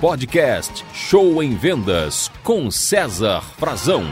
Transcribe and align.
Podcast 0.00 0.84
Show 0.92 1.42
em 1.42 1.56
Vendas 1.56 2.30
com 2.44 2.70
César 2.70 3.40
Frazão. 3.40 4.04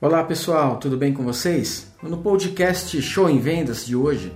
Olá 0.00 0.24
pessoal, 0.24 0.78
tudo 0.78 0.96
bem 0.96 1.12
com 1.12 1.22
vocês? 1.22 1.92
No 2.02 2.16
podcast 2.16 3.00
Show 3.02 3.28
em 3.28 3.38
Vendas 3.38 3.84
de 3.84 3.94
hoje, 3.94 4.32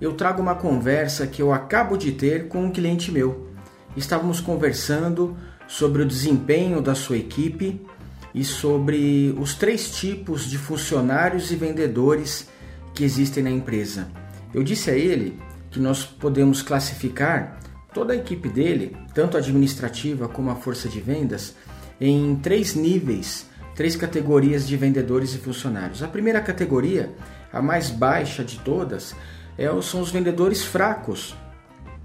eu 0.00 0.14
trago 0.14 0.42
uma 0.42 0.56
conversa 0.56 1.28
que 1.28 1.40
eu 1.40 1.52
acabo 1.52 1.96
de 1.96 2.10
ter 2.10 2.48
com 2.48 2.64
um 2.64 2.72
cliente 2.72 3.12
meu. 3.12 3.52
Estávamos 3.96 4.40
conversando 4.40 5.36
sobre 5.68 6.02
o 6.02 6.06
desempenho 6.06 6.82
da 6.82 6.96
sua 6.96 7.18
equipe 7.18 7.80
e 8.34 8.42
sobre 8.42 9.32
os 9.38 9.54
três 9.54 9.92
tipos 9.92 10.50
de 10.50 10.58
funcionários 10.58 11.52
e 11.52 11.56
vendedores 11.56 12.48
que 12.92 13.04
existem 13.04 13.44
na 13.44 13.50
empresa. 13.50 14.08
Eu 14.52 14.64
disse 14.64 14.90
a 14.90 14.94
ele 14.94 15.38
que 15.70 15.78
nós 15.78 16.04
podemos 16.04 16.62
classificar 16.62 17.60
toda 17.96 18.12
a 18.12 18.16
equipe 18.16 18.50
dele, 18.50 18.94
tanto 19.14 19.38
administrativa 19.38 20.28
como 20.28 20.50
a 20.50 20.54
força 20.54 20.86
de 20.86 21.00
vendas, 21.00 21.54
em 21.98 22.36
três 22.36 22.74
níveis, 22.74 23.46
três 23.74 23.96
categorias 23.96 24.68
de 24.68 24.76
vendedores 24.76 25.34
e 25.34 25.38
funcionários. 25.38 26.02
A 26.02 26.06
primeira 26.06 26.42
categoria, 26.42 27.14
a 27.50 27.62
mais 27.62 27.88
baixa 27.88 28.44
de 28.44 28.58
todas, 28.58 29.16
é, 29.56 29.66
são 29.80 30.02
os 30.02 30.10
vendedores 30.10 30.62
fracos, 30.62 31.34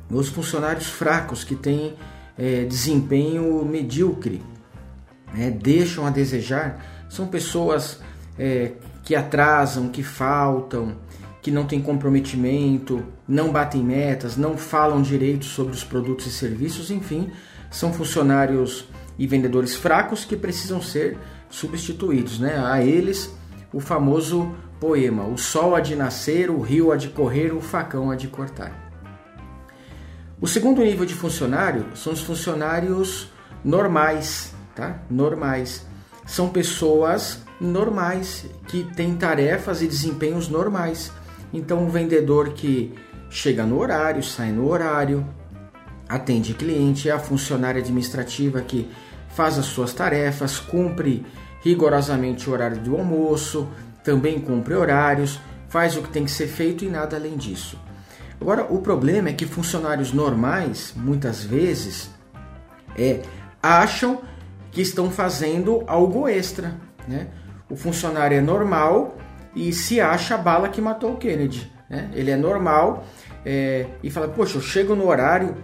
os 0.09 0.29
funcionários 0.29 0.87
fracos 0.87 1.43
que 1.43 1.55
têm 1.55 1.97
é, 2.37 2.63
desempenho 2.63 3.65
medíocre, 3.65 4.41
né, 5.33 5.51
deixam 5.51 6.07
a 6.07 6.09
desejar, 6.09 7.05
são 7.09 7.27
pessoas 7.27 7.99
é, 8.39 8.71
que 9.03 9.13
atrasam, 9.13 9.89
que 9.89 10.03
faltam, 10.03 10.95
que 11.41 11.49
não 11.49 11.65
têm 11.65 11.81
comprometimento, 11.81 13.03
não 13.27 13.51
batem 13.51 13.83
metas, 13.83 14.37
não 14.37 14.57
falam 14.57 15.01
direito 15.01 15.45
sobre 15.45 15.73
os 15.73 15.83
produtos 15.83 16.27
e 16.27 16.31
serviços, 16.31 16.91
enfim, 16.91 17.31
são 17.69 17.91
funcionários 17.91 18.85
e 19.17 19.25
vendedores 19.25 19.75
fracos 19.75 20.23
que 20.23 20.35
precisam 20.35 20.81
ser 20.81 21.17
substituídos. 21.49 22.39
Né? 22.39 22.57
A 22.57 22.83
eles, 22.83 23.33
o 23.73 23.79
famoso 23.79 24.53
poema: 24.79 25.25
O 25.25 25.37
sol 25.37 25.75
há 25.75 25.79
de 25.79 25.95
nascer, 25.95 26.51
o 26.51 26.59
rio 26.59 26.91
há 26.91 26.95
de 26.95 27.09
correr, 27.09 27.51
o 27.51 27.61
facão 27.61 28.11
há 28.11 28.15
de 28.15 28.27
cortar. 28.27 28.89
O 30.39 30.47
segundo 30.47 30.81
nível 30.81 31.05
de 31.05 31.13
funcionário 31.13 31.85
são 31.95 32.13
os 32.13 32.21
funcionários 32.21 33.29
normais, 33.63 34.53
tá? 34.75 34.99
Normais. 35.09 35.85
São 36.25 36.49
pessoas 36.49 37.43
normais 37.59 38.45
que 38.67 38.83
têm 38.95 39.15
tarefas 39.15 39.83
e 39.83 39.87
desempenhos 39.87 40.47
normais. 40.47 41.11
Então, 41.53 41.83
um 41.83 41.89
vendedor 41.89 42.53
que 42.53 42.93
chega 43.29 43.65
no 43.65 43.79
horário, 43.79 44.23
sai 44.23 44.51
no 44.51 44.67
horário, 44.69 45.25
atende 46.07 46.53
cliente, 46.53 47.09
é 47.09 47.11
a 47.11 47.19
funcionária 47.19 47.81
administrativa 47.81 48.61
que 48.61 48.89
faz 49.29 49.57
as 49.57 49.65
suas 49.65 49.93
tarefas, 49.93 50.59
cumpre 50.59 51.25
rigorosamente 51.61 52.49
o 52.49 52.53
horário 52.53 52.79
do 52.79 52.97
almoço, 52.97 53.67
também 54.03 54.39
cumpre 54.39 54.73
horários, 54.73 55.39
faz 55.69 55.95
o 55.95 56.01
que 56.01 56.09
tem 56.09 56.25
que 56.25 56.31
ser 56.31 56.47
feito 56.47 56.83
e 56.83 56.89
nada 56.89 57.15
além 57.15 57.37
disso. 57.37 57.79
Agora, 58.39 58.65
o 58.69 58.79
problema 58.81 59.29
é 59.29 59.33
que 59.33 59.45
funcionários 59.45 60.11
normais, 60.11 60.93
muitas 60.95 61.43
vezes, 61.43 62.09
é, 62.97 63.21
acham 63.61 64.21
que 64.71 64.81
estão 64.81 65.11
fazendo 65.11 65.83
algo 65.85 66.27
extra. 66.27 66.75
Né? 67.07 67.27
O 67.69 67.75
funcionário 67.75 68.35
é 68.35 68.41
normal, 68.41 69.17
e 69.55 69.73
se 69.73 69.99
acha 69.99 70.35
a 70.35 70.37
bala 70.37 70.69
que 70.69 70.81
matou 70.81 71.13
o 71.13 71.17
Kennedy. 71.17 71.71
Né? 71.89 72.09
Ele 72.13 72.31
é 72.31 72.37
normal 72.37 73.05
é, 73.45 73.85
e 74.01 74.09
fala: 74.09 74.27
Poxa, 74.27 74.57
eu 74.57 74.61
chego 74.61 74.95
no 74.95 75.07
horário, 75.07 75.55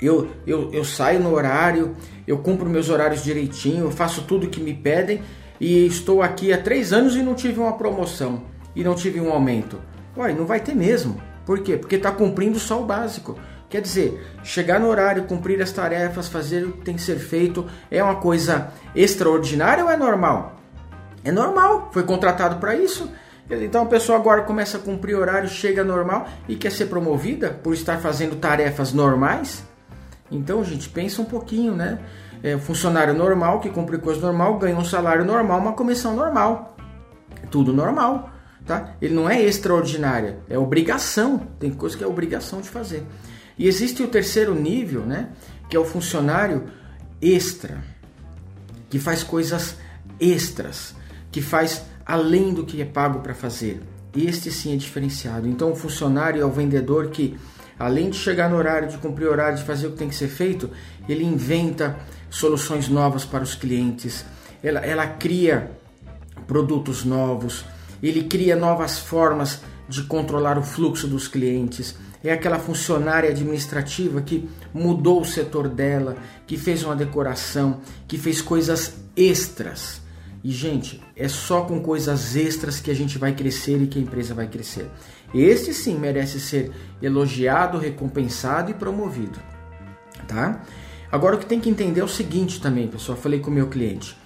eu, 0.00 0.28
eu, 0.46 0.72
eu 0.72 0.84
saio 0.84 1.20
no 1.20 1.32
horário, 1.32 1.96
eu 2.26 2.38
cumpro 2.38 2.68
meus 2.68 2.88
horários 2.88 3.22
direitinho, 3.22 3.84
eu 3.84 3.90
faço 3.90 4.22
tudo 4.22 4.48
que 4.48 4.60
me 4.60 4.74
pedem 4.74 5.22
e 5.60 5.86
estou 5.86 6.22
aqui 6.22 6.52
há 6.52 6.58
três 6.58 6.92
anos 6.92 7.16
e 7.16 7.22
não 7.22 7.34
tive 7.34 7.58
uma 7.58 7.76
promoção 7.76 8.42
e 8.74 8.84
não 8.84 8.94
tive 8.94 9.20
um 9.20 9.32
aumento. 9.32 9.80
Uai, 10.16 10.34
não 10.34 10.46
vai 10.46 10.60
ter 10.60 10.74
mesmo. 10.74 11.20
Por 11.44 11.60
quê? 11.60 11.76
Porque 11.76 11.96
está 11.96 12.10
cumprindo 12.10 12.58
só 12.58 12.82
o 12.82 12.84
básico. 12.84 13.38
Quer 13.68 13.80
dizer, 13.80 14.24
chegar 14.44 14.78
no 14.78 14.88
horário, 14.88 15.24
cumprir 15.24 15.60
as 15.60 15.72
tarefas, 15.72 16.28
fazer 16.28 16.64
o 16.64 16.72
que 16.72 16.84
tem 16.84 16.94
que 16.94 17.02
ser 17.02 17.18
feito, 17.18 17.66
é 17.90 18.02
uma 18.02 18.16
coisa 18.16 18.72
extraordinária 18.94 19.84
ou 19.84 19.90
é 19.90 19.96
normal? 19.96 20.60
É 21.26 21.32
normal, 21.32 21.90
foi 21.92 22.04
contratado 22.04 22.60
para 22.60 22.76
isso. 22.76 23.10
Então 23.50 23.82
a 23.82 23.86
pessoa 23.86 24.16
agora 24.16 24.42
começa 24.42 24.76
a 24.76 24.80
cumprir 24.80 25.16
horário, 25.16 25.48
chega 25.48 25.82
normal 25.82 26.28
e 26.48 26.54
quer 26.54 26.70
ser 26.70 26.86
promovida 26.86 27.50
por 27.50 27.74
estar 27.74 27.98
fazendo 27.98 28.36
tarefas 28.36 28.92
normais. 28.92 29.64
Então, 30.30 30.62
gente, 30.62 30.88
pensa 30.88 31.20
um 31.20 31.24
pouquinho, 31.24 31.74
né? 31.74 31.98
É, 32.44 32.56
funcionário 32.56 33.12
normal 33.12 33.58
que 33.58 33.68
cumpre 33.70 33.98
coisa 33.98 34.20
normal 34.20 34.56
ganha 34.56 34.76
um 34.76 34.84
salário 34.84 35.24
normal, 35.24 35.58
uma 35.58 35.72
comissão 35.72 36.14
normal. 36.14 36.76
Tudo 37.50 37.72
normal, 37.72 38.30
tá? 38.64 38.94
Ele 39.02 39.14
não 39.14 39.28
é 39.28 39.42
extraordinária, 39.42 40.38
é 40.48 40.56
obrigação. 40.56 41.38
Tem 41.58 41.72
coisa 41.72 41.96
que 41.96 42.04
é 42.04 42.06
obrigação 42.06 42.60
de 42.60 42.68
fazer. 42.68 43.04
E 43.58 43.66
existe 43.66 44.00
o 44.00 44.06
terceiro 44.06 44.54
nível, 44.54 45.00
né? 45.00 45.30
Que 45.68 45.76
é 45.76 45.80
o 45.80 45.84
funcionário 45.84 46.66
extra, 47.20 47.78
que 48.88 49.00
faz 49.00 49.24
coisas 49.24 49.76
extras 50.20 50.94
que 51.30 51.40
faz 51.40 51.84
além 52.04 52.54
do 52.54 52.64
que 52.64 52.80
é 52.80 52.84
pago 52.84 53.20
para 53.20 53.34
fazer. 53.34 53.82
Este 54.16 54.50
sim 54.50 54.72
é 54.72 54.76
diferenciado. 54.76 55.46
Então, 55.46 55.72
o 55.72 55.76
funcionário 55.76 56.40
é 56.40 56.44
o 56.44 56.50
vendedor 56.50 57.08
que, 57.08 57.36
além 57.78 58.08
de 58.08 58.16
chegar 58.16 58.48
no 58.48 58.56
horário, 58.56 58.88
de 58.88 58.96
cumprir 58.98 59.26
o 59.26 59.30
horário, 59.30 59.58
de 59.58 59.64
fazer 59.64 59.88
o 59.88 59.90
que 59.90 59.98
tem 59.98 60.08
que 60.08 60.14
ser 60.14 60.28
feito, 60.28 60.70
ele 61.08 61.24
inventa 61.24 61.98
soluções 62.30 62.88
novas 62.88 63.24
para 63.24 63.44
os 63.44 63.54
clientes, 63.54 64.24
ela, 64.62 64.80
ela 64.80 65.06
cria 65.06 65.70
produtos 66.46 67.04
novos, 67.04 67.64
ele 68.02 68.24
cria 68.24 68.56
novas 68.56 68.98
formas 68.98 69.60
de 69.88 70.02
controlar 70.04 70.58
o 70.58 70.62
fluxo 70.62 71.06
dos 71.06 71.28
clientes. 71.28 71.94
É 72.24 72.32
aquela 72.32 72.58
funcionária 72.58 73.30
administrativa 73.30 74.20
que 74.22 74.48
mudou 74.72 75.20
o 75.20 75.24
setor 75.24 75.68
dela, 75.68 76.16
que 76.46 76.56
fez 76.56 76.82
uma 76.82 76.96
decoração, 76.96 77.80
que 78.08 78.16
fez 78.16 78.40
coisas 78.40 78.94
extras 79.16 80.05
e, 80.46 80.52
gente, 80.52 81.02
é 81.16 81.26
só 81.26 81.62
com 81.62 81.80
coisas 81.80 82.36
extras 82.36 82.78
que 82.78 82.88
a 82.88 82.94
gente 82.94 83.18
vai 83.18 83.34
crescer 83.34 83.82
e 83.82 83.88
que 83.88 83.98
a 83.98 84.02
empresa 84.02 84.32
vai 84.32 84.46
crescer. 84.46 84.88
Este 85.34 85.74
sim 85.74 85.98
merece 85.98 86.38
ser 86.38 86.70
elogiado, 87.02 87.78
recompensado 87.78 88.70
e 88.70 88.74
promovido. 88.74 89.40
Tá? 90.28 90.62
Agora, 91.10 91.34
o 91.34 91.38
que 91.40 91.46
tem 91.46 91.58
que 91.58 91.68
entender 91.68 91.98
é 92.00 92.04
o 92.04 92.08
seguinte 92.08 92.60
também, 92.60 92.86
pessoal. 92.86 93.18
Falei 93.18 93.40
com 93.40 93.50
o 93.50 93.52
meu 93.52 93.66
cliente. 93.66 94.16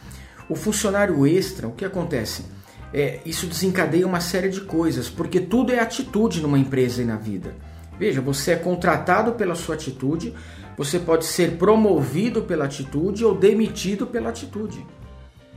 O 0.47 0.55
funcionário 0.55 1.27
extra, 1.27 1.67
o 1.67 1.73
que 1.73 1.87
acontece? 1.87 2.45
É, 2.93 3.21
isso 3.25 3.47
desencadeia 3.47 4.07
uma 4.07 4.21
série 4.21 4.51
de 4.51 4.61
coisas, 4.61 5.09
porque 5.09 5.41
tudo 5.41 5.73
é 5.73 5.79
atitude 5.79 6.43
numa 6.43 6.59
empresa 6.59 7.01
e 7.01 7.07
na 7.07 7.17
vida. 7.17 7.55
Veja, 7.99 8.21
você 8.21 8.51
é 8.51 8.57
contratado 8.57 9.33
pela 9.33 9.55
sua 9.55 9.75
atitude, 9.75 10.35
você 10.77 10.99
pode 10.99 11.25
ser 11.25 11.53
promovido 11.53 12.43
pela 12.43 12.67
atitude 12.67 13.25
ou 13.25 13.35
demitido 13.35 14.07
pela 14.07 14.29
atitude. 14.29 14.85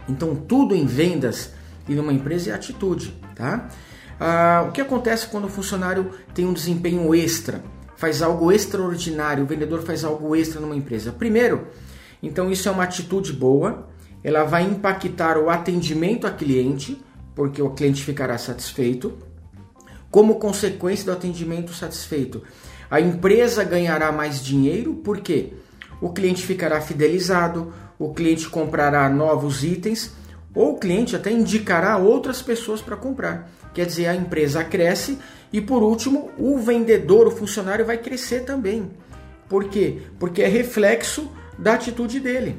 Então, 0.08 0.36
tudo 0.36 0.76
em 0.76 0.86
vendas 0.86 1.52
e 1.88 1.94
numa 1.94 2.14
empresa 2.14 2.52
é 2.52 2.54
atitude, 2.54 3.14
tá? 3.36 3.70
Ah, 4.20 4.66
o 4.68 4.72
que 4.72 4.82
acontece 4.82 5.28
quando 5.28 5.46
o 5.46 5.50
funcionário 5.50 6.12
tem 6.34 6.46
um 6.46 6.54
desempenho 6.54 7.14
extra, 7.14 7.64
faz 7.96 8.22
algo 8.22 8.52
extraordinário, 8.52 9.44
o 9.44 9.48
vendedor 9.48 9.82
faz 9.82 10.04
algo 10.04 10.36
extra 10.36 10.60
numa 10.60 10.76
empresa? 10.76 11.12
Primeiro, 11.12 11.68
então 12.22 12.52
isso 12.52 12.70
é 12.70 12.72
uma 12.72 12.84
atitude 12.84 13.34
boa, 13.34 13.88
ela 14.24 14.44
vai 14.44 14.64
impactar 14.64 15.38
o 15.38 15.50
atendimento 15.50 16.26
a 16.26 16.32
cliente, 16.32 17.02
porque 17.36 17.62
o 17.62 17.72
cliente 17.72 18.04
ficará 18.04 18.38
satisfeito. 18.38 19.14
Como 20.10 20.36
consequência 20.36 21.06
do 21.06 21.12
atendimento 21.12 21.74
satisfeito, 21.74 22.44
a 22.90 23.02
empresa 23.02 23.64
ganhará 23.64 24.12
mais 24.12 24.44
dinheiro, 24.44 24.94
porque 25.04 25.54
o 26.04 26.10
cliente 26.10 26.46
ficará 26.46 26.82
fidelizado, 26.82 27.74
o 27.98 28.14
cliente 28.14 28.50
comprará 28.50 29.10
novos 29.10 29.64
itens 29.64 30.12
ou 30.54 30.74
o 30.74 30.78
cliente 30.78 31.16
até 31.16 31.32
indicará 31.32 31.96
outras 31.96 32.42
pessoas 32.42 32.82
para 32.82 32.98
comprar. 32.98 33.50
Quer 33.74 33.86
dizer, 33.86 34.08
a 34.08 34.16
empresa 34.16 34.66
cresce 34.66 35.18
e 35.54 35.62
por 35.62 35.82
último, 35.82 36.30
o 36.38 36.58
vendedor, 36.58 37.28
o 37.28 37.32
funcionário 37.32 37.86
vai 37.86 37.98
crescer 37.98 38.42
também. 38.42 38.92
Por 39.48 39.70
quê? 39.70 40.00
Porque 40.20 40.42
é 40.42 40.48
reflexo 40.48 41.32
da 41.58 41.76
atitude 41.76 42.20
dele. 42.20 42.58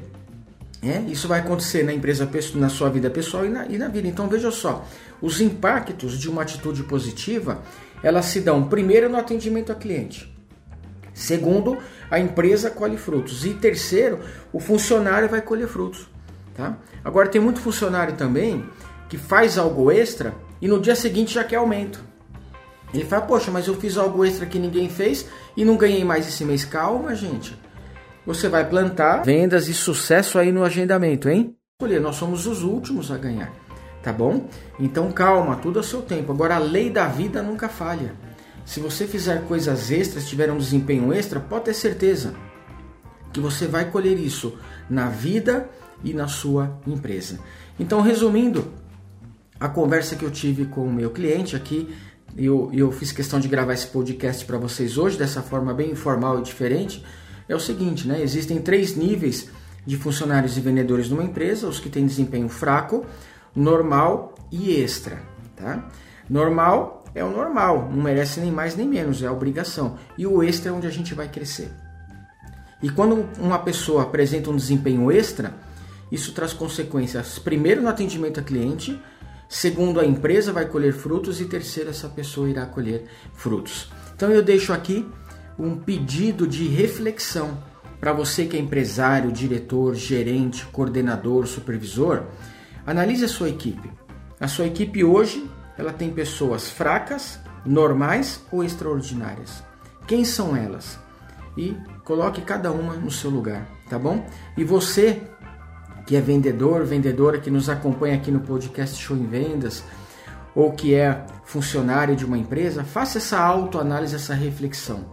É, 0.81 1.01
isso 1.07 1.27
vai 1.27 1.39
acontecer 1.39 1.83
na 1.83 1.93
empresa, 1.93 2.27
na 2.55 2.69
sua 2.69 2.89
vida 2.89 3.11
pessoal 3.11 3.45
e 3.45 3.49
na, 3.49 3.67
e 3.67 3.77
na 3.77 3.89
vida. 3.89 4.07
Então 4.07 4.27
veja 4.27 4.49
só, 4.49 4.87
os 5.21 5.39
impactos 5.39 6.19
de 6.19 6.27
uma 6.27 6.41
atitude 6.41 6.81
positiva, 6.81 7.61
elas 8.01 8.25
se 8.25 8.41
dão 8.41 8.67
primeiro 8.67 9.07
no 9.07 9.17
atendimento 9.17 9.71
ao 9.71 9.77
cliente. 9.77 10.34
Segundo, 11.15 11.77
a 12.11 12.19
empresa 12.19 12.69
colhe 12.69 12.97
frutos. 12.97 13.45
E 13.45 13.53
terceiro, 13.53 14.19
o 14.51 14.59
funcionário 14.59 15.29
vai 15.29 15.41
colher 15.41 15.67
frutos. 15.67 16.07
Tá? 16.53 16.77
Agora, 17.03 17.29
tem 17.29 17.39
muito 17.39 17.61
funcionário 17.61 18.15
também 18.15 18.65
que 19.07 19.17
faz 19.17 19.57
algo 19.57 19.89
extra 19.89 20.33
e 20.61 20.67
no 20.67 20.79
dia 20.79 20.95
seguinte 20.95 21.33
já 21.33 21.43
quer 21.43 21.55
aumento. 21.55 22.03
Ele 22.93 23.05
fala, 23.05 23.21
poxa, 23.23 23.49
mas 23.49 23.65
eu 23.67 23.75
fiz 23.75 23.97
algo 23.97 24.25
extra 24.25 24.45
que 24.45 24.59
ninguém 24.59 24.89
fez 24.89 25.25
e 25.55 25.63
não 25.63 25.77
ganhei 25.77 26.03
mais 26.03 26.27
esse 26.27 26.43
mês. 26.43 26.65
Calma, 26.65 27.15
gente. 27.15 27.57
você 28.25 28.49
vai 28.49 28.67
plantar 28.67 29.23
vendas 29.23 29.67
e 29.69 29.73
sucesso 29.73 30.37
aí 30.37 30.51
no 30.51 30.63
agendamento, 30.63 31.29
hein? 31.29 31.55
Escolher, 31.79 32.01
nós 32.01 32.15
somos 32.15 32.45
os 32.45 32.63
últimos 32.63 33.11
a 33.11 33.17
ganhar, 33.17 33.53
tá 34.01 34.11
bom? 34.11 34.47
Então 34.79 35.11
calma, 35.11 35.57
tudo 35.57 35.79
a 35.79 35.83
seu 35.83 36.01
tempo. 36.01 36.31
Agora 36.31 36.55
a 36.55 36.59
lei 36.59 36.89
da 36.89 37.07
vida 37.07 37.41
nunca 37.41 37.69
falha. 37.69 38.13
Se 38.65 38.79
você 38.79 39.05
fizer 39.05 39.43
coisas 39.47 39.91
extras, 39.91 40.27
tiver 40.27 40.51
um 40.51 40.57
desempenho 40.57 41.13
extra, 41.13 41.39
pode 41.39 41.65
ter 41.65 41.73
certeza 41.73 42.33
que 43.31 43.39
você 43.39 43.67
vai 43.67 43.91
colher 43.91 44.17
isso 44.17 44.57
na 44.89 45.07
vida 45.07 45.69
e 46.03 46.13
na 46.13 46.27
sua 46.27 46.79
empresa. 46.87 47.39
Então, 47.79 48.01
resumindo, 48.01 48.73
a 49.59 49.69
conversa 49.69 50.15
que 50.15 50.25
eu 50.25 50.31
tive 50.31 50.65
com 50.65 50.85
o 50.85 50.93
meu 50.93 51.11
cliente 51.11 51.55
aqui, 51.55 51.93
eu, 52.35 52.69
eu 52.73 52.91
fiz 52.91 53.11
questão 53.11 53.39
de 53.39 53.47
gravar 53.47 53.73
esse 53.73 53.87
podcast 53.87 54.43
para 54.45 54.57
vocês 54.57 54.97
hoje, 54.97 55.17
dessa 55.17 55.41
forma 55.41 55.73
bem 55.73 55.91
informal 55.91 56.39
e 56.39 56.43
diferente, 56.43 57.05
é 57.47 57.55
o 57.55 57.59
seguinte, 57.59 58.07
né? 58.07 58.21
Existem 58.21 58.61
três 58.61 58.95
níveis 58.95 59.47
de 59.85 59.95
funcionários 59.95 60.57
e 60.57 60.61
vendedores 60.61 61.09
numa 61.09 61.23
empresa, 61.23 61.67
os 61.67 61.79
que 61.79 61.89
têm 61.89 62.05
desempenho 62.05 62.49
fraco, 62.49 63.05
normal 63.55 64.33
e 64.51 64.71
extra, 64.81 65.21
tá? 65.55 65.87
Normal 66.29 67.04
é 67.15 67.23
o 67.23 67.31
normal, 67.31 67.89
não 67.89 68.03
merece 68.03 68.41
nem 68.41 68.51
mais 68.51 68.75
nem 68.75 68.87
menos, 68.87 69.23
é 69.23 69.31
obrigação. 69.31 69.97
E 70.17 70.27
o 70.27 70.43
extra 70.43 70.69
é 70.69 70.73
onde 70.73 70.85
a 70.85 70.91
gente 70.91 71.13
vai 71.13 71.29
crescer. 71.29 71.71
E 72.83 72.89
quando 72.89 73.25
uma 73.39 73.57
pessoa 73.57 74.03
apresenta 74.03 74.49
um 74.49 74.55
desempenho 74.55 75.09
extra, 75.09 75.53
isso 76.11 76.33
traz 76.33 76.51
consequências, 76.53 77.39
primeiro 77.39 77.81
no 77.81 77.87
atendimento 77.87 78.39
a 78.39 78.43
cliente, 78.43 79.01
segundo 79.47 79.99
a 79.99 80.05
empresa 80.05 80.51
vai 80.51 80.65
colher 80.65 80.93
frutos 80.93 81.39
e 81.39 81.45
terceiro 81.45 81.89
essa 81.89 82.09
pessoa 82.09 82.49
irá 82.49 82.65
colher 82.65 83.05
frutos. 83.33 83.89
Então 84.13 84.29
eu 84.29 84.43
deixo 84.43 84.73
aqui 84.73 85.09
um 85.57 85.77
pedido 85.77 86.45
de 86.45 86.67
reflexão 86.67 87.57
para 87.99 88.11
você 88.11 88.45
que 88.45 88.57
é 88.57 88.59
empresário, 88.59 89.31
diretor, 89.31 89.95
gerente, 89.95 90.65
coordenador, 90.65 91.47
supervisor. 91.47 92.23
Analise 92.85 93.23
a 93.23 93.29
sua 93.29 93.49
equipe. 93.49 93.89
A 94.39 94.47
sua 94.47 94.67
equipe 94.67 95.03
hoje 95.03 95.49
ela 95.77 95.91
tem 95.91 96.11
pessoas 96.11 96.69
fracas, 96.69 97.39
normais 97.65 98.41
ou 98.51 98.63
extraordinárias. 98.63 99.63
Quem 100.07 100.23
são 100.23 100.55
elas? 100.55 100.99
E 101.57 101.75
coloque 102.03 102.41
cada 102.41 102.71
uma 102.71 102.93
no 102.93 103.09
seu 103.09 103.29
lugar, 103.29 103.67
tá 103.89 103.97
bom? 103.97 104.25
E 104.57 104.63
você 104.63 105.21
que 106.05 106.15
é 106.15 106.21
vendedor, 106.21 106.85
vendedora 106.85 107.39
que 107.39 107.49
nos 107.49 107.67
acompanha 107.67 108.15
aqui 108.15 108.29
no 108.29 108.41
podcast 108.41 109.01
Show 109.01 109.17
em 109.17 109.25
Vendas, 109.25 109.83
ou 110.53 110.71
que 110.71 110.93
é 110.93 111.25
funcionário 111.43 112.15
de 112.15 112.23
uma 112.25 112.37
empresa, 112.37 112.83
faça 112.83 113.17
essa 113.17 113.39
autoanálise, 113.39 114.15
essa 114.15 114.33
reflexão. 114.33 115.05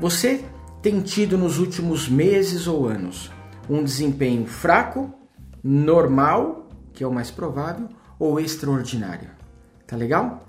Você 0.00 0.44
tem 0.82 1.00
tido 1.00 1.38
nos 1.38 1.58
últimos 1.58 2.08
meses 2.08 2.66
ou 2.66 2.86
anos 2.86 3.30
um 3.68 3.82
desempenho 3.82 4.46
fraco, 4.46 5.12
normal, 5.62 6.68
que 6.92 7.02
é 7.02 7.06
o 7.06 7.12
mais 7.12 7.30
provável, 7.30 7.88
ou 8.18 8.38
extraordinário? 8.38 9.30
Tá 9.86 9.96
legal? 9.96 10.46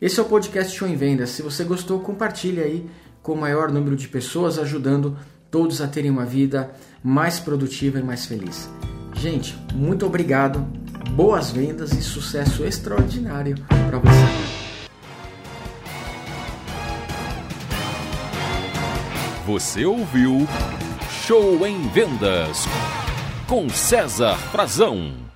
Esse 0.00 0.20
é 0.20 0.22
o 0.22 0.26
podcast 0.26 0.76
Show 0.76 0.86
em 0.86 0.94
Vendas. 0.94 1.30
Se 1.30 1.42
você 1.42 1.64
gostou, 1.64 1.98
compartilhe 2.00 2.60
aí 2.60 2.90
com 3.22 3.32
o 3.32 3.36
maior 3.36 3.72
número 3.72 3.96
de 3.96 4.06
pessoas, 4.06 4.58
ajudando 4.58 5.16
todos 5.50 5.80
a 5.80 5.88
terem 5.88 6.10
uma 6.10 6.24
vida 6.24 6.70
mais 7.02 7.40
produtiva 7.40 7.98
e 7.98 8.02
mais 8.02 8.26
feliz. 8.26 8.70
Gente, 9.14 9.58
muito 9.74 10.06
obrigado, 10.06 10.60
boas 11.10 11.50
vendas 11.50 11.92
e 11.92 12.02
sucesso 12.02 12.64
extraordinário 12.64 13.56
para 13.66 13.98
você. 13.98 14.58
Você 19.44 19.84
ouviu 19.84 20.46
Show 21.26 21.66
em 21.66 21.88
Vendas 21.88 22.64
com 23.48 23.68
César 23.68 24.36
Frazão. 24.36 25.27